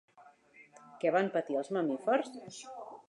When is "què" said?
1.03-1.11